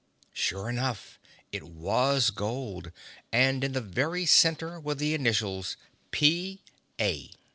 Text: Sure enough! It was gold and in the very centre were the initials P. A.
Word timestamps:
Sure 0.33 0.67
enough! 0.67 1.19
It 1.51 1.61
was 1.61 2.31
gold 2.31 2.91
and 3.31 3.63
in 3.63 3.73
the 3.73 3.81
very 3.81 4.25
centre 4.25 4.79
were 4.79 4.95
the 4.95 5.13
initials 5.13 5.77
P. 6.09 6.63
A. 6.99 7.29